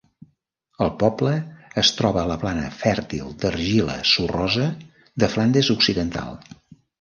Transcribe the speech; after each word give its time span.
El 0.83 0.87
poble 1.01 1.33
es 1.81 1.91
troba 1.99 2.21
a 2.21 2.29
la 2.31 2.37
plana 2.43 2.63
fèrtil 2.79 3.29
d'argila 3.45 3.99
sorrosa 4.13 4.67
de 5.25 5.31
Flandes 5.35 5.71
Occidental. 5.77 6.35